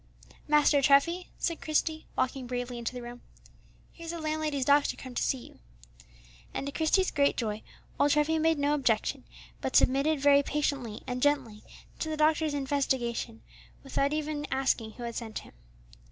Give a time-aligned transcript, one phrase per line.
[0.47, 3.21] "Master Treffy," said Christie, walking bravely into the room,
[3.93, 5.59] "here's the landlady's doctor come to see you."
[6.55, 7.61] And to Christie's great joy,
[7.99, 9.25] old Treffy made no objection,
[9.61, 11.61] but submitted very patiently and gently
[11.99, 13.43] to the doctor's investigation,
[13.83, 15.53] without even asking who had sent him.